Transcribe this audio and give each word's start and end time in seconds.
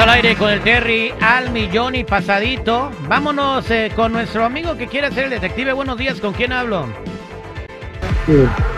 al 0.00 0.08
aire 0.10 0.34
con 0.36 0.48
el 0.50 0.60
Terry 0.60 1.12
al 1.20 1.50
millón 1.50 1.94
y 1.94 2.04
pasadito. 2.04 2.90
Vámonos 3.08 3.70
eh, 3.70 3.92
con 3.94 4.12
nuestro 4.12 4.44
amigo 4.44 4.76
que 4.76 4.86
quiere 4.86 5.10
ser 5.12 5.24
el 5.24 5.30
detective. 5.30 5.72
Buenos 5.72 5.98
días, 5.98 6.20
¿con 6.20 6.32
quién 6.32 6.52
hablo? 6.52 6.86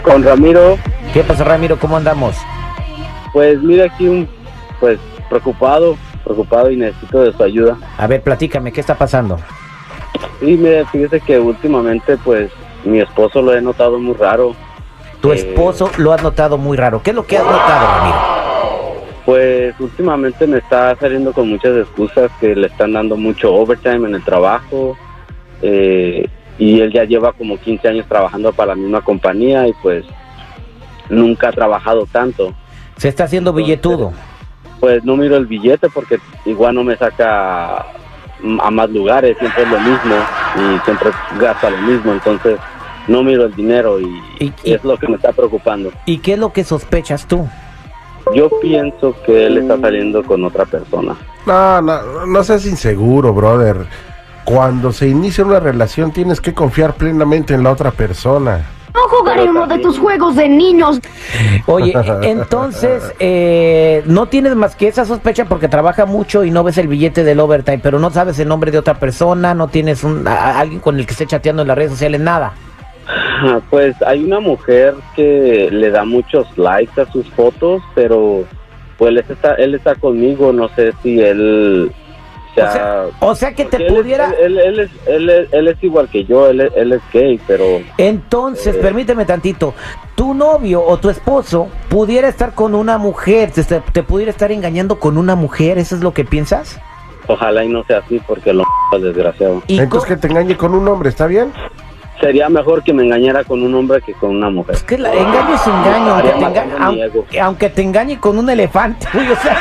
Con 0.03 0.23
Ramiro, 0.25 0.79
¿Qué 1.13 1.23
pasa, 1.23 1.45
Ramiro? 1.45 1.79
¿Cómo 1.79 1.97
andamos? 1.97 2.37
pues 3.33 3.59
mira 3.63 3.87
aquí 3.87 4.07
un, 4.09 4.29
pues 4.79 4.99
preocupado, 5.31 5.97
preocupado 6.23 6.71
y 6.71 6.77
necesito 6.77 7.23
de 7.23 7.33
su 7.33 7.43
ayuda. 7.43 7.79
A 7.97 8.07
ver, 8.07 8.21
platícame, 8.23 8.73
¿qué 8.73 8.81
está 8.81 8.95
pasando? 8.97 9.39
Y 10.43 10.57
mire, 10.57 10.85
fíjese 10.87 11.21
que 11.21 11.39
últimamente 11.39 12.19
pues 12.19 12.51
mi 12.85 13.01
esposo 13.01 13.41
lo 13.41 13.55
he 13.55 13.63
notado 13.63 13.99
muy 13.99 14.15
raro. 14.15 14.55
Tu 15.23 15.33
Eh. 15.33 15.37
esposo 15.37 15.91
lo 15.97 16.13
has 16.13 16.23
notado 16.23 16.59
muy 16.59 16.77
raro. 16.77 17.03
¿Qué 17.03 17.11
es 17.11 17.17
lo 17.17 17.25
que 17.27 17.39
has 17.39 17.45
notado, 17.45 17.87
Ramiro? 17.99 18.42
Pues 19.79 19.91
últimamente 19.91 20.47
me 20.47 20.59
está 20.59 20.95
saliendo 20.97 21.33
con 21.33 21.49
muchas 21.49 21.77
excusas 21.77 22.31
que 22.41 22.55
le 22.55 22.67
están 22.67 22.93
dando 22.93 23.17
mucho 23.17 23.53
overtime 23.55 24.09
en 24.09 24.15
el 24.15 24.25
trabajo. 24.25 24.97
eh, 25.65 26.27
y 26.59 26.81
él 26.81 26.93
ya 26.93 27.05
lleva 27.05 27.33
como 27.33 27.57
15 27.59 27.89
años 27.89 28.07
trabajando 28.07 28.53
para 28.53 28.75
la 28.75 28.75
misma 28.75 29.01
compañía 29.01 29.67
y 29.67 29.73
pues 29.83 30.05
nunca 31.09 31.49
ha 31.49 31.53
trabajado 31.53 32.07
tanto. 32.13 32.53
Se 32.99 33.09
está 33.09 33.25
haciendo 33.25 33.53
billetudo. 33.53 34.13
Pues 34.81 35.03
no 35.05 35.17
miro 35.17 35.37
el 35.37 35.47
billete 35.47 35.89
porque 35.89 36.19
igual 36.45 36.75
no 36.75 36.85
me 36.85 36.97
saca 36.97 37.79
a 37.79 38.71
más 38.71 38.91
lugares, 38.91 39.37
siempre 39.39 39.63
es 39.63 39.71
lo 39.71 39.79
mismo 39.81 40.15
y 40.57 40.85
siempre 40.85 41.11
gasta 41.41 41.71
lo 41.71 41.79
mismo, 41.79 42.13
entonces 42.13 42.59
no 43.09 43.23
miro 43.23 43.45
el 43.47 43.55
dinero 43.55 43.99
y, 44.01 44.05
Y- 44.41 44.53
y- 44.65 44.73
es 44.75 44.85
lo 44.85 44.97
que 44.99 45.09
me 45.09 45.17
está 45.17 45.33
preocupando. 45.33 45.91
¿Y 46.07 46.19
qué 46.19 46.35
es 46.35 46.39
lo 46.39 46.53
que 46.53 46.65
sospechas 46.65 47.27
tú? 47.27 47.49
Yo 48.35 48.49
pienso 48.61 49.15
que 49.27 49.47
él 49.47 49.59
está 49.59 49.79
saliendo 49.81 50.23
con 50.23 50.45
otra 50.45 50.65
persona. 50.65 51.17
No, 51.47 51.83
no, 51.83 52.27
no 52.27 52.45
seas 52.45 52.65
inseguro, 52.67 53.33
brother. 53.33 53.87
Cuando 54.45 54.93
se 54.93 55.09
inicia 55.09 55.45
una 55.45 55.61
relación 55.61 56.13
tienes 56.13 56.41
que 56.41 56.53
confiar 56.55 56.95
plenamente 56.95 57.55
en 57.55 57.63
la 57.63 57.71
otra 57.71 57.91
persona. 57.91 58.65
No 58.95 59.01
jugaré 59.09 59.49
uno 59.49 59.67
de 59.67 59.79
tus 59.79 59.99
juegos 59.99 60.37
de 60.37 60.49
niños. 60.49 61.01
Oye, 61.67 61.95
entonces, 62.23 63.03
eh, 63.19 64.03
no 64.07 64.27
tienes 64.27 64.55
más 64.55 64.77
que 64.77 64.89
esa 64.89 65.05
sospecha 65.05 65.47
porque 65.47 65.69
trabaja 65.69 66.05
mucho 66.07 66.45
y 66.45 66.51
no 66.51 66.63
ves 66.65 66.77
el 66.79 66.89
billete 66.89 67.25
del 67.25 67.41
overtime, 67.41 67.79
pero 67.79 67.99
no 67.99 68.11
sabes 68.11 68.39
el 68.39 68.49
nombre 68.49 68.71
de 68.71 68.79
otra 68.79 68.95
persona, 68.99 69.55
no 69.55 69.69
tienes 69.69 70.05
un, 70.05 70.27
a- 70.29 70.33
a 70.57 70.61
alguien 70.61 70.81
con 70.81 70.99
el 70.99 71.07
que 71.07 71.13
esté 71.13 71.27
chateando 71.27 71.63
en 71.63 71.69
las 71.69 71.77
redes 71.79 71.93
sociales, 71.93 72.21
nada. 72.21 72.53
Pues 73.71 73.95
hay 74.03 74.25
una 74.25 74.41
mujer 74.41 74.95
que 75.17 75.69
le 75.71 75.91
da 75.91 76.05
muchos 76.05 76.47
likes 76.57 77.01
a 77.01 77.11
sus 77.11 77.29
fotos, 77.31 77.83
pero 77.95 78.45
pues 78.99 79.11
él 79.11 79.19
está, 79.29 79.55
él 79.55 79.75
está 79.75 79.95
conmigo, 79.97 80.53
no 80.53 80.69
sé 80.71 80.93
si 81.03 81.21
él... 81.21 81.93
O 82.53 82.55
sea, 82.55 83.05
o 83.21 83.35
sea 83.35 83.55
que 83.55 83.65
te 83.65 83.79
él 83.79 83.87
pudiera... 83.95 84.31
Él, 84.39 84.59
él 84.59 84.79
es, 84.81 84.91
él, 85.07 85.31
es, 85.31 85.53
él 85.55 85.69
es 85.69 85.83
igual 85.83 86.09
que 86.11 86.25
yo, 86.27 86.49
él, 86.51 86.61
es- 86.61 86.73
él 86.77 86.93
es 86.93 87.01
gay, 87.11 87.41
pero... 87.47 87.65
Entonces, 87.97 88.77
Eh. 88.77 88.79
permíteme 88.79 89.25
tantito, 89.25 89.73
tu 90.15 90.35
novio 90.35 90.85
o 90.87 90.99
tu 90.99 91.09
esposo 91.09 91.69
pudiera 91.89 92.29
estar 92.29 92.55
con 92.55 92.75
una 92.75 92.99
mujer, 92.99 93.51
te, 93.53 93.63
te 93.65 94.03
pudiera 94.03 94.31
estar 94.31 94.53
engañando 94.53 94.99
con 95.01 95.17
una 95.17 95.35
mujer, 95.35 95.79
¿eso 95.79 95.95
es 95.97 96.03
lo 96.03 96.13
que 96.13 96.27
piensas? 96.27 96.79
Ojalá 97.27 97.65
y 97.65 97.69
no 97.69 97.85
sea 97.85 97.99
así 97.99 98.21
porque 98.27 98.53
lo 98.53 98.65
desgraciado. 99.01 99.63
Y 99.67 99.79
Entonces 99.79 100.09
que 100.11 100.17
te 100.17 100.27
engañe 100.29 100.55
con 100.57 100.75
un 100.75 100.87
hombre, 100.89 101.09
¿está 101.09 101.27
bien? 101.27 101.53
Sería 102.23 102.49
mejor 102.49 102.85
que 102.85 102.93
me 102.93 103.03
engañara 103.03 103.43
con 103.43 103.65
un 103.65 103.75
hombre 103.75 104.01
que 104.01 104.13
con 104.13 104.31
una 104.31 104.49
mujer. 104.49 104.77
Es 104.77 104.85
que 104.85 104.97
la, 104.97 105.13
engaño 105.13 105.55
es 105.57 105.67
engaño, 105.67 106.15
aunque 106.15 106.29
te, 106.31 106.39
enga- 106.39 107.05
ego. 107.05 107.19
aunque, 107.19 107.41
aunque 107.41 107.69
te 107.71 107.83
engañe 107.83 108.21
con 108.21 108.39
un 108.39 108.49
elefante, 108.49 109.09
güey, 109.13 109.29
o 109.29 109.35
sea, 109.37 109.57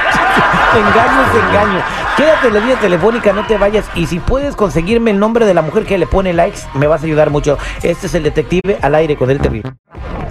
engaño 0.75 1.21
es 1.23 1.43
engaño. 1.49 1.79
Quédate 2.15 2.47
en 2.49 2.53
la 2.53 2.59
línea 2.59 2.79
telefónica, 2.79 3.33
no 3.33 3.47
te 3.47 3.57
vayas, 3.57 3.89
y 3.95 4.05
si 4.05 4.19
puedes 4.19 4.55
conseguirme 4.55 5.09
el 5.09 5.17
nombre 5.17 5.47
de 5.47 5.55
la 5.55 5.63
mujer 5.63 5.85
que 5.85 5.97
le 5.97 6.05
pone 6.05 6.33
likes, 6.33 6.59
me 6.75 6.85
vas 6.85 7.01
a 7.01 7.05
ayudar 7.07 7.31
mucho. 7.31 7.57
Este 7.81 8.05
es 8.05 8.13
el 8.13 8.21
detective 8.21 8.77
al 8.83 8.93
aire 8.93 9.15
con 9.15 9.31
el 9.31 9.39
terrible. 9.39 9.71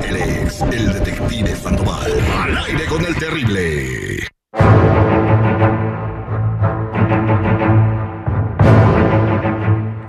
Él 0.09 0.17
es 0.17 0.61
el 0.63 0.93
detective 0.93 1.57
Sandoval. 1.57 2.13
Al 2.45 2.57
aire 2.59 2.85
con 2.87 3.05
el 3.05 3.17
terrible. 3.17 4.21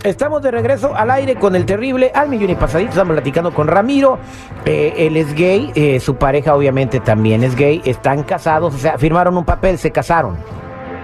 Estamos 0.03 0.41
de 0.41 0.50
regreso 0.50 0.95
al 0.95 1.12
aire 1.12 1.35
con 1.35 1.56
el 1.56 1.66
terrible 1.66 2.12
al 2.16 2.28
millón 2.28 2.50
y 2.50 2.56
pasadito. 2.56 2.89
Estamos 2.89 3.13
platicando 3.13 3.51
con 3.53 3.67
Ramiro. 3.67 4.17
Eh, 4.66 4.94
él 4.97 5.16
es 5.16 5.35
gay, 5.35 5.72
eh, 5.75 6.00
su 6.00 6.16
pareja 6.16 6.56
obviamente 6.56 7.00
también 7.00 7.44
es 7.44 7.56
gay. 7.56 7.81
Están 7.85 8.23
casados, 8.23 8.73
o 8.73 8.78
sea, 8.79 8.97
firmaron 8.97 9.38
un 9.38 9.45
papel, 9.45 9.78
se 9.78 9.91
casaron. 9.91 10.38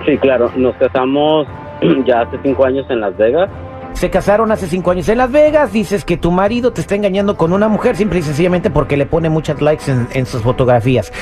Sí, 0.05 0.17
claro, 0.17 0.51
nos 0.55 0.75
casamos 0.77 1.47
ya 2.07 2.21
hace 2.21 2.39
cinco 2.41 2.65
años 2.65 2.87
en 2.89 3.01
Las 3.01 3.15
Vegas. 3.17 3.49
Se 3.93 4.09
casaron 4.09 4.51
hace 4.51 4.65
cinco 4.65 4.89
años 4.89 5.07
en 5.09 5.19
Las 5.19 5.31
Vegas. 5.31 5.71
Dices 5.71 6.03
que 6.03 6.17
tu 6.17 6.31
marido 6.31 6.73
te 6.73 6.81
está 6.81 6.95
engañando 6.95 7.37
con 7.37 7.53
una 7.53 7.67
mujer, 7.67 7.95
simple 7.95 8.19
y 8.19 8.23
sencillamente 8.23 8.71
porque 8.71 8.97
le 8.97 9.05
pone 9.05 9.29
muchas 9.29 9.61
likes 9.61 9.91
en, 9.91 10.07
en 10.13 10.25
sus 10.25 10.41
fotografías. 10.41 11.13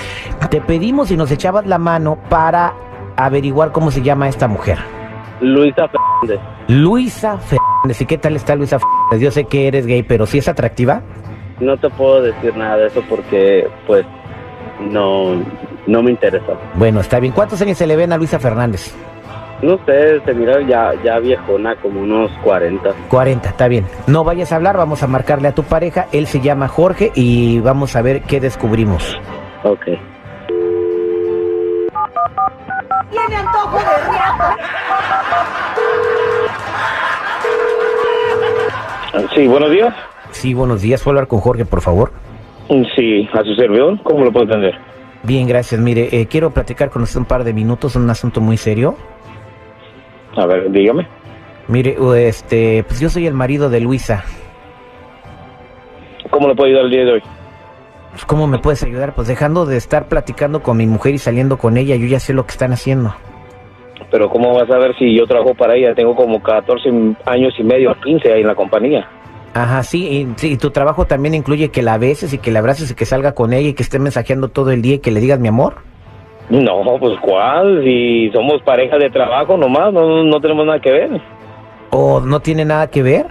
Te 0.49 0.61
pedimos 0.61 1.09
si 1.09 1.17
nos 1.17 1.29
echabas 1.29 1.65
la 1.65 1.77
mano 1.77 2.17
para 2.29 2.73
averiguar 3.17 3.73
cómo 3.73 3.91
se 3.91 4.01
llama 4.01 4.29
esta 4.29 4.47
mujer. 4.47 4.77
Luisa 5.41 5.89
Fernández. 5.89 6.54
Luisa 6.67 7.37
Fernández. 7.37 8.01
¿Y 8.01 8.05
qué 8.05 8.17
tal 8.17 8.35
está 8.35 8.55
Luisa 8.55 8.79
Fernández? 8.79 9.21
Yo 9.21 9.31
sé 9.31 9.45
que 9.45 9.67
eres 9.67 9.85
gay, 9.85 10.03
pero 10.03 10.25
¿sí 10.25 10.39
es 10.39 10.47
atractiva? 10.47 11.01
No 11.59 11.77
te 11.77 11.89
puedo 11.89 12.21
decir 12.21 12.55
nada 12.57 12.77
de 12.77 12.87
eso 12.87 13.01
porque, 13.07 13.67
pues, 13.87 14.05
no, 14.79 15.35
no 15.87 16.03
me 16.03 16.11
interesa. 16.11 16.53
Bueno, 16.75 16.99
está 16.99 17.19
bien. 17.19 17.33
¿Cuántos 17.33 17.61
años 17.61 17.77
se 17.77 17.87
le 17.87 17.95
ven 17.95 18.11
a 18.11 18.17
Luisa 18.17 18.39
Fernández? 18.39 18.93
No 19.61 19.79
sé, 19.85 20.19
se 20.25 20.33
mira 20.33 20.59
ya, 20.67 20.91
ya 21.03 21.17
viejona, 21.19 21.75
como 21.77 22.01
unos 22.01 22.29
40. 22.43 22.89
40, 23.09 23.49
está 23.49 23.67
bien. 23.69 23.85
No 24.05 24.23
vayas 24.23 24.51
a 24.51 24.57
hablar, 24.57 24.75
vamos 24.75 25.01
a 25.01 25.07
marcarle 25.07 25.47
a 25.47 25.55
tu 25.55 25.63
pareja. 25.63 26.07
Él 26.11 26.27
se 26.27 26.41
llama 26.41 26.67
Jorge 26.67 27.11
y 27.15 27.59
vamos 27.59 27.95
a 27.95 28.01
ver 28.01 28.23
qué 28.23 28.41
descubrimos. 28.41 29.17
Ok. 29.63 29.85
Tiene 33.11 33.35
antojo 33.37 33.77
de 33.77 34.11
riata. 34.11 34.57
Sí, 39.33 39.47
buenos 39.47 39.71
días. 39.71 39.93
Sí, 40.31 40.53
buenos 40.53 40.81
días. 40.81 41.01
¿Puedo 41.03 41.17
hablar 41.17 41.27
con 41.27 41.39
Jorge, 41.39 41.65
por 41.65 41.81
favor? 41.81 42.11
Sí, 42.95 43.29
a 43.33 43.43
su 43.43 43.55
servidor. 43.55 44.01
¿Cómo 44.03 44.25
lo 44.25 44.31
puedo 44.31 44.45
atender? 44.45 44.75
Bien, 45.23 45.47
gracias. 45.47 45.79
Mire, 45.79 46.09
eh, 46.11 46.27
quiero 46.27 46.51
platicar 46.51 46.89
con 46.89 47.01
usted 47.03 47.19
un 47.19 47.25
par 47.25 47.43
de 47.43 47.53
minutos, 47.53 47.95
un 47.95 48.09
asunto 48.09 48.41
muy 48.41 48.57
serio. 48.57 48.95
A 50.35 50.45
ver, 50.45 50.71
dígame. 50.71 51.07
Mire, 51.67 51.97
este, 52.27 52.83
pues 52.83 52.99
yo 52.99 53.09
soy 53.09 53.25
el 53.25 53.33
marido 53.33 53.69
de 53.69 53.79
Luisa. 53.79 54.23
¿Cómo 56.29 56.47
le 56.47 56.55
puedo 56.55 56.67
ayudar 56.67 56.85
el 56.85 56.91
día 56.91 57.05
de 57.05 57.11
hoy? 57.13 57.23
Pues, 58.11 58.25
¿Cómo 58.25 58.47
me 58.47 58.59
puedes 58.59 58.83
ayudar? 58.83 59.15
Pues 59.15 59.27
dejando 59.27 59.65
de 59.65 59.77
estar 59.77 60.07
platicando 60.07 60.61
con 60.61 60.77
mi 60.77 60.85
mujer 60.85 61.15
y 61.15 61.17
saliendo 61.17 61.57
con 61.57 61.77
ella, 61.77 61.95
yo 61.95 62.07
ya 62.07 62.19
sé 62.19 62.33
lo 62.33 62.45
que 62.45 62.51
están 62.51 62.73
haciendo. 62.73 63.15
Pero 64.11 64.29
¿cómo 64.29 64.53
vas 64.53 64.69
a 64.69 64.77
ver 64.77 64.95
si 64.97 65.15
yo 65.15 65.25
trabajo 65.25 65.53
para 65.53 65.75
ella? 65.75 65.95
Tengo 65.95 66.15
como 66.15 66.41
14 66.41 66.89
años 67.25 67.53
y 67.57 67.63
medio, 67.63 67.95
15 68.03 68.33
ahí 68.33 68.41
en 68.41 68.47
la 68.47 68.55
compañía. 68.55 69.07
Ajá, 69.53 69.83
sí, 69.83 70.05
y, 70.07 70.33
sí, 70.35 70.51
y 70.53 70.57
tu 70.57 70.71
trabajo 70.71 71.05
también 71.05 71.33
incluye 71.33 71.69
que 71.69 71.81
la 71.81 71.97
beses 71.97 72.33
y 72.33 72.37
que 72.37 72.51
la 72.51 72.59
abraces 72.59 72.91
y 72.91 72.95
que 72.95 73.05
salga 73.05 73.33
con 73.33 73.53
ella 73.53 73.69
y 73.69 73.73
que 73.73 73.83
esté 73.83 73.99
mensajeando 73.99 74.49
todo 74.49 74.71
el 74.71 74.81
día 74.81 74.95
y 74.95 74.99
que 74.99 75.11
le 75.11 75.21
digas 75.21 75.39
mi 75.39 75.47
amor. 75.47 75.75
No, 76.49 76.83
pues 76.99 77.17
¿cuál? 77.21 77.81
Si 77.83 78.29
somos 78.31 78.61
pareja 78.63 78.97
de 78.97 79.09
trabajo 79.09 79.57
nomás, 79.57 79.91
no, 79.93 80.23
no 80.23 80.41
tenemos 80.41 80.65
nada 80.65 80.79
que 80.79 80.91
ver. 80.91 81.21
¿O 81.89 82.19
no 82.19 82.39
tiene 82.41 82.65
nada 82.65 82.87
que 82.87 83.01
ver? 83.01 83.25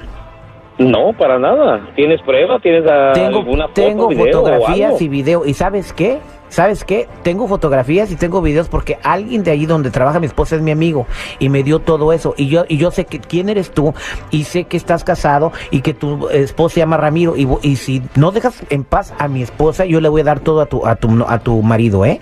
No, 0.78 1.12
para 1.16 1.38
nada. 1.38 1.88
¿Tienes 1.94 2.20
pruebas? 2.22 2.60
¿Tienes 2.60 2.84
Tengo, 3.14 3.38
alguna 3.38 3.68
foto, 3.68 3.80
tengo 3.80 4.08
video 4.08 4.26
fotografías 4.26 5.00
y 5.00 5.08
video. 5.08 5.46
¿Y 5.46 5.54
sabes 5.54 5.92
qué? 5.92 6.18
¿Sabes 6.48 6.84
qué? 6.84 7.08
Tengo 7.22 7.48
fotografías 7.48 8.10
y 8.12 8.16
tengo 8.16 8.40
videos 8.40 8.68
porque 8.68 8.98
alguien 9.02 9.42
de 9.42 9.50
ahí 9.50 9.66
donde 9.66 9.90
trabaja 9.90 10.20
mi 10.20 10.26
esposa 10.26 10.56
es 10.56 10.62
mi 10.62 10.70
amigo 10.70 11.06
y 11.38 11.48
me 11.48 11.62
dio 11.62 11.80
todo 11.80 12.12
eso. 12.12 12.34
Y 12.36 12.48
yo 12.48 12.64
y 12.68 12.76
yo 12.76 12.90
sé 12.90 13.06
que 13.06 13.18
quién 13.18 13.48
eres 13.48 13.72
tú 13.72 13.94
y 14.30 14.44
sé 14.44 14.64
que 14.64 14.76
estás 14.76 15.04
casado 15.04 15.52
y 15.70 15.80
que 15.80 15.94
tu 15.94 16.28
esposa 16.28 16.74
se 16.74 16.80
llama 16.80 16.96
Ramiro. 16.96 17.36
Y, 17.36 17.48
y 17.62 17.76
si 17.76 18.02
no 18.14 18.30
dejas 18.30 18.64
en 18.70 18.84
paz 18.84 19.14
a 19.18 19.28
mi 19.28 19.42
esposa, 19.42 19.84
yo 19.84 20.00
le 20.00 20.08
voy 20.08 20.20
a 20.20 20.24
dar 20.24 20.40
todo 20.40 20.60
a 20.60 20.66
tu, 20.66 20.86
a 20.86 20.96
tu, 20.96 21.24
a 21.26 21.38
tu 21.38 21.62
marido, 21.62 22.04
¿eh? 22.04 22.20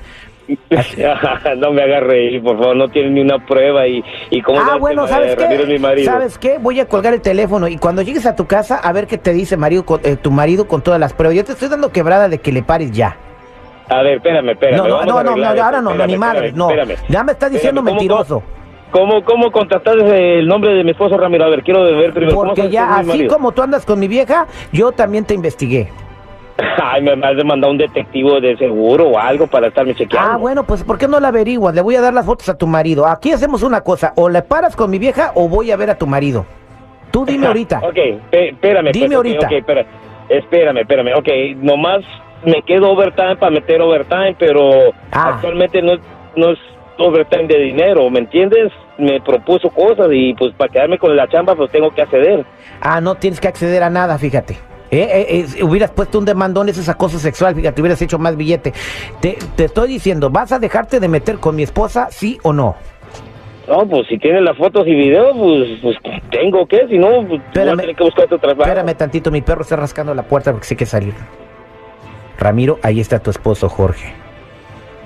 no 1.59 1.73
me 1.73 1.83
hagas 1.83 2.03
reír, 2.03 2.43
por 2.43 2.59
favor. 2.59 2.77
No 2.77 2.89
tienes 2.89 3.13
ni 3.13 3.21
una 3.21 3.45
prueba 3.47 3.87
y, 3.87 4.03
y 4.31 4.41
cómo 4.43 4.59
Ah, 4.61 4.77
bueno, 4.79 5.07
¿sabes 5.07 5.37
mi 5.39 5.67
qué? 5.67 5.79
marido? 5.79 6.11
¿Sabes 6.13 6.39
qué? 6.39 6.59
Voy 6.59 6.81
a 6.81 6.87
colgar 6.87 7.15
el 7.15 7.21
teléfono 7.21 7.69
y 7.69 7.77
cuando 7.79 8.03
llegues 8.03 8.27
a 8.27 8.35
tu 8.37 8.47
casa 8.47 8.77
a 8.77 8.93
ver 8.93 9.07
qué 9.07 9.19
te 9.19 9.33
dice 9.33 9.57
marido, 9.57 9.85
con- 9.85 10.01
eh, 10.05 10.17
tu 10.17 10.31
marido 10.31 10.67
con 10.67 10.83
todas 10.83 10.99
las 11.01 11.13
pruebas. 11.13 11.37
Yo 11.37 11.45
te 11.45 11.53
estoy 11.53 11.69
dando 11.69 11.91
quebrada 11.93 12.29
de 12.29 12.39
que 12.39 12.53
le 12.53 12.63
pares 12.63 12.93
ya. 12.93 13.17
A 13.89 14.03
ver, 14.03 14.17
espérame, 14.17 14.51
espérame. 14.51 14.77
No, 14.79 14.85
no, 14.85 14.95
vamos 14.97 15.07
no, 15.07 15.37
no, 15.37 15.47
ahora 15.47 15.81
no, 15.81 15.83
no, 15.83 15.91
Espérame, 15.91 16.11
ni 16.11 16.17
madre, 16.19 16.47
espérame, 16.49 16.57
no. 16.59 16.71
espérame. 16.71 17.09
Ya 17.09 17.25
me 17.25 17.33
estás 17.33 17.51
diciendo 17.53 17.81
Espérame, 17.81 17.99
¿cómo- 18.09 18.19
mentiroso. 18.19 18.43
¿Cómo, 18.91 19.25
cómo 19.25 19.51
contactaste 19.51 20.39
el 20.39 20.47
nombre 20.47 20.75
de 20.75 20.85
mi 20.85 20.91
esposo 20.91 21.17
Ramiro? 21.17 21.45
A 21.47 21.49
ver, 21.49 21.63
quiero 21.63 21.83
ver 21.83 22.13
primero. 22.13 22.37
¿cómo 22.37 22.49
Porque 22.55 22.69
ya, 22.69 22.97
así 22.99 23.27
como 23.27 23.53
tú 23.53 23.63
andas 23.63 23.87
con 23.87 23.99
mi 23.99 24.07
vieja, 24.07 24.47
yo 24.71 24.93
también 24.93 25.25
te 25.25 25.33
investigué. 25.33 25.89
Ay, 26.83 27.03
me 27.03 27.13
has 27.27 27.37
de 27.37 27.45
mandar 27.45 27.71
un 27.71 27.79
detectivo 27.79 28.41
de 28.41 28.57
seguro 28.57 29.09
o 29.09 29.19
algo 29.19 29.47
para 29.47 29.69
estarme 29.69 29.95
chequeando. 29.95 30.33
Ah, 30.33 30.37
bueno, 30.37 30.65
pues 30.65 30.85
¿por 30.85 30.99
qué 30.99 31.09
no 31.09 31.19
la 31.21 31.29
averiguas? 31.29 31.75
Le 31.75 31.81
voy 31.81 31.97
a 31.97 32.01
dar 32.01 32.13
las 32.15 32.27
fotos 32.27 32.49
a 32.49 32.57
tu 32.59 32.67
marido. 32.67 33.07
Aquí 33.07 33.33
hacemos 33.33 33.63
una 33.63 33.81
cosa, 33.81 34.13
o 34.17 34.29
le 34.29 34.43
paras 34.43 34.77
con 34.77 34.91
mi 34.91 34.99
vieja 34.99 35.33
o 35.35 35.49
voy 35.49 35.71
a 35.71 35.77
ver 35.77 35.91
a 35.91 35.95
tu 35.97 36.07
marido. 36.07 36.45
Tú 37.11 37.25
dime 37.25 37.47
ahorita. 37.49 37.81
Ok, 37.85 37.99
espérame. 38.31 38.91
Dime 38.93 39.07
pues, 39.07 39.17
ahorita. 39.17 39.47
ok, 39.47 39.53
espera. 39.53 39.87
espérame, 40.29 40.79
espérame. 40.81 41.15
Ok, 41.17 41.29
nomás 41.63 42.01
me 42.45 42.63
quedo 42.63 42.91
overtime 42.91 43.37
para 43.37 43.51
meter 43.53 43.81
overtime, 43.81 44.35
pero 44.39 44.93
Ah. 45.13 45.35
actualmente 45.35 45.81
no, 45.83 45.93
no 46.37 46.51
es 46.51 46.59
overtime 46.99 47.47
de 47.47 47.59
dinero, 47.59 48.09
¿me 48.11 48.21
entiendes? 48.21 48.71
Me 48.99 49.21
propuso 49.21 49.71
cosas 49.71 50.09
y 50.13 50.35
pues 50.35 50.53
para 50.55 50.71
quedarme 50.71 50.99
con 50.99 51.17
la 51.17 51.27
chamba 51.29 51.55
pues 51.55 51.71
tengo 51.73 51.91
que 51.91 52.03
acceder. 52.03 52.45
Ah, 52.81 53.01
no 53.01 53.15
tienes 53.15 53.41
que 53.41 53.49
acceder 53.49 53.83
a 53.83 53.91
nada, 53.91 54.19
fíjate. 54.19 54.59
Eh, 54.95 55.09
eh, 55.31 55.47
eh, 55.59 55.65
hubieras 55.65 55.91
puesto 55.91 56.19
un 56.19 56.27
demandón, 56.27 56.69
ese 56.69 56.83
es 56.83 56.89
acoso 56.91 57.19
sexual, 57.19 57.55
fíjate, 57.55 57.81
hubieras 57.81 58.03
hecho 58.03 58.19
más 58.19 58.37
billete. 58.37 58.75
Te, 59.23 59.39
te 59.57 59.65
estoy 59.65 59.89
diciendo, 59.89 60.29
¿vas 60.29 60.53
a 60.53 60.59
dejarte 60.59 61.01
de 61.01 61.09
meter 61.09 61.39
con 61.39 61.57
mi 61.57 61.63
esposa, 61.63 62.09
sí 62.11 62.39
o 62.43 62.53
no? 62.53 62.77
No, 63.67 63.87
pues 63.89 64.07
si 64.09 64.19
tienes 64.19 64.43
las 64.43 64.55
fotos 64.59 64.87
y 64.87 64.95
videos, 64.95 65.35
pues, 65.35 65.79
pues 65.81 65.97
tengo 66.31 66.67
que, 66.67 66.87
si 66.89 66.99
no, 66.99 67.09
pues 67.27 67.27
voy 67.29 67.39
a 67.39 67.43
Espérame. 67.47 67.79
tener 67.81 67.97
que 67.97 68.05
buscar 68.05 68.25
otro 68.27 68.39
trabajo. 68.39 68.63
Espérame 68.65 68.95
tantito, 68.95 69.31
mi 69.31 69.41
perro 69.41 69.63
está 69.63 69.77
rascando 69.77 70.15
la 70.15 70.25
puerta 70.25 70.53
porque 70.53 70.67
sí 70.67 70.77
que 70.77 70.85
salir. 70.85 71.15
Ramiro, 72.39 72.79
ahí 72.83 73.01
está 73.01 73.19
tu 73.19 73.31
esposo, 73.31 73.71
Jorge. 73.71 74.13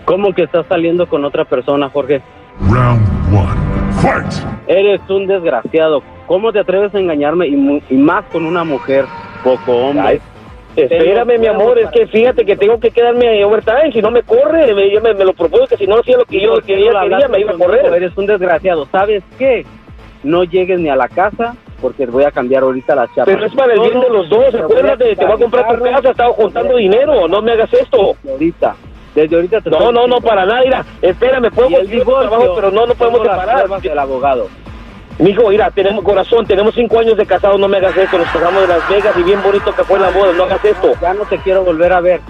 ¿Cómo 0.05 0.33
que 0.33 0.43
estás 0.45 0.67
saliendo 0.69 1.07
con 1.09 1.25
otra 1.25 1.45
persona, 1.45 1.91
Jorge? 1.91 2.23
Round 2.61 3.07
one. 3.33 3.93
Fight! 4.01 4.33
Eres 4.67 5.01
un 5.09 5.27
desgraciado. 5.29 6.03
¿Cómo 6.27 6.53
te 6.53 6.59
atreves 6.59 6.93
a 6.95 6.99
engañarme 6.99 7.47
y, 7.47 7.55
mu- 7.57 7.81
y 7.89 7.95
más 7.95 8.25
con 8.33 8.47
una 8.47 8.65
mujer? 8.65 9.05
Poco 9.47 9.77
hombre. 9.77 10.05
Ay, 10.05 10.21
espérame, 10.75 11.39
mi 11.39 11.47
amor, 11.47 11.79
es 11.79 11.89
que 11.91 12.09
fíjate 12.09 12.45
que 12.45 12.57
tengo 12.57 12.81
que 12.81 12.91
quedarme 12.91 13.45
overtime, 13.45 13.93
si 13.93 14.03
no 14.03 14.11
me 14.11 14.25
corre, 14.25 14.75
me, 14.75 14.91
yo 14.91 15.01
me, 15.01 15.15
me 15.15 15.25
lo 15.25 15.33
propongo 15.35 15.69
que 15.69 15.77
si 15.77 15.87
no 15.87 16.01
hacía 16.01 16.17
lo 16.17 16.25
que 16.25 16.41
yo 16.41 16.55
¿Por 16.55 16.65
qué 16.65 16.75
quería, 16.75 16.93
no 16.93 17.01
quería, 17.03 17.29
me 17.29 17.41
iba 17.41 17.53
a 17.53 17.57
correr. 17.57 17.87
Eres 17.95 18.17
un 18.17 18.27
desgraciado. 18.27 18.87
¿Sabes 18.91 19.23
qué? 19.39 19.65
No 20.25 20.43
llegues 20.43 20.81
ni 20.81 20.89
a 20.89 20.97
la 20.97 21.09
casa 21.09 21.55
porque 21.81 22.07
voy 22.07 22.25
a 22.25 22.33
cambiar 22.33 22.65
ahorita 22.65 22.97
la 22.97 23.07
chapa. 23.07 23.27
Pero 23.27 23.47
es 23.47 23.55
para 23.55 23.75
el 23.75 23.81
bien 23.81 24.01
de 24.01 24.09
los 24.09 24.29
dos, 24.29 24.53
a 24.53 24.59
acuérdate, 24.59 25.15
te 25.15 25.25
voy 25.25 25.35
a 25.35 25.39
comprar 25.39 25.79
tu 25.79 25.85
casa, 25.85 26.11
estaba 26.11 26.33
juntando 26.33 26.77
dinero, 26.77 27.29
no 27.29 27.41
me 27.41 27.53
hagas 27.53 27.73
esto. 27.73 28.17
Ahorita. 28.29 28.75
Desde 29.15 29.37
ahorita 29.37 29.61
te 29.61 29.71
No, 29.71 29.93
no, 29.93 30.07
no, 30.07 30.21
para 30.21 30.45
nada, 30.45 30.61
mira, 30.63 30.85
espérame, 31.01 31.51
puedo 31.51 31.71
conseguir 31.71 32.05
trabajo, 32.05 32.53
pero 32.57 32.71
no, 32.71 32.87
no 32.87 32.95
podemos 32.95 33.23
separar. 33.23 33.81
del 33.81 33.99
abogado. 33.99 34.49
Mijo, 35.19 35.49
mira, 35.49 35.71
tenemos 35.71 36.05
corazón, 36.05 36.45
tenemos 36.47 36.75
cinco 36.75 36.99
años 36.99 37.17
de 37.17 37.25
casado, 37.25 37.57
no 37.57 37.69
me 37.69 37.79
hagas 37.79 37.97
esto, 37.97 38.19
nos 38.19 38.29
casamos 38.29 38.61
de 38.63 38.69
Las 38.69 38.87
Vegas 38.89 39.17
y 39.17 39.23
bien 39.23 39.43
bonito 39.43 39.75
que 39.75 39.83
fue 39.85 39.99
la 39.99 40.11
boda, 40.11 40.33
no 40.35 40.45
hagas 40.45 40.63
esto. 40.65 40.93
Ya 41.01 41.15
no 41.15 41.25
te 41.25 41.39
quiero 41.39 41.65
volver 41.65 41.93
a 41.95 42.01
ver. 42.01 42.21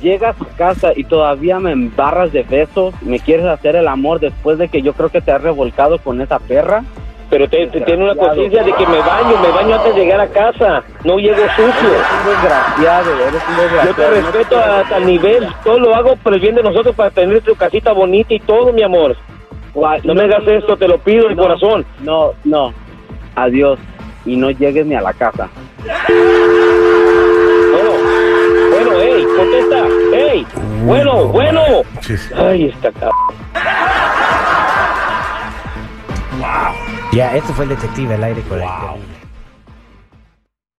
Llegas 0.00 0.34
a 0.40 0.56
casa 0.56 0.92
y 0.96 1.04
todavía 1.04 1.60
me 1.60 1.72
embarras 1.72 2.32
de 2.32 2.42
besos, 2.42 2.94
me 3.02 3.20
quieres 3.20 3.46
hacer 3.46 3.76
el 3.76 3.88
amor 3.88 4.20
después 4.20 4.56
de 4.58 4.68
que 4.68 4.80
yo 4.82 4.94
creo 4.94 5.10
que 5.10 5.20
te 5.20 5.32
has 5.32 5.42
revolcado 5.42 5.98
con 5.98 6.20
esa 6.22 6.38
perra. 6.38 6.82
Pero 7.30 7.48
te, 7.48 7.66
te- 7.66 7.80
tiene 7.82 8.04
una 8.04 8.14
conciencia 8.14 8.62
de 8.62 8.72
que 8.72 8.86
me 8.86 8.98
baño, 8.98 9.36
me 9.42 9.48
baño 9.50 9.74
antes 9.76 9.94
de 9.94 10.00
llegar 10.02 10.20
a 10.20 10.26
casa, 10.28 10.82
no 11.04 11.18
llego 11.18 11.42
sucio. 11.56 11.88
Eres 11.88 12.06
un 12.20 12.30
desgraciado, 12.32 13.10
eres 13.28 13.42
un 13.48 13.56
desgraciado. 13.56 13.86
Yo 13.86 13.94
te 13.94 14.10
respeto 14.10 14.58
a 14.58 14.82
tal 14.88 15.06
nivel, 15.06 15.48
todo 15.64 15.78
lo 15.78 15.94
hago 15.94 16.16
por 16.16 16.32
el 16.34 16.40
bien 16.40 16.54
de 16.54 16.62
nosotros 16.62 16.94
para 16.94 17.10
tener 17.10 17.40
tu 17.42 17.54
casita 17.54 17.92
bonita 17.92 18.32
y 18.34 18.40
todo, 18.40 18.72
mi 18.72 18.82
amor. 18.82 19.16
No 19.74 20.14
me 20.14 20.22
hagas 20.22 20.46
esto, 20.46 20.76
te 20.76 20.86
lo 20.86 20.98
pido 20.98 21.28
de 21.28 21.34
No, 21.34 21.42
corazón. 21.42 21.84
No, 22.00 22.32
no. 22.44 22.72
Adiós. 23.34 23.78
Y 24.24 24.36
no 24.36 24.50
llegues 24.50 24.86
ni 24.86 24.94
a 24.94 25.00
la 25.00 25.12
casa. 25.12 25.48
Bueno, 27.72 27.90
bueno, 28.70 28.90
hey, 29.00 29.26
contesta, 29.36 29.84
hey, 30.12 30.46
bueno, 30.84 31.24
bueno. 31.26 31.60
Ay, 32.36 32.66
está 32.66 32.90
cabrón. 32.92 33.12
Ya, 37.12 37.36
este 37.36 37.52
fue 37.52 37.64
el 37.64 37.70
detective 37.70 38.14
al 38.14 38.24
aire 38.24 38.42
con 38.42 38.60
el 38.60 38.68
terrible. 38.68 39.23